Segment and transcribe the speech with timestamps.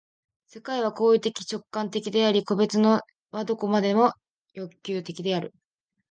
[0.47, 4.13] 世界は行為的直観的であり、個物は何処までも
[4.55, 5.53] 欲求的である。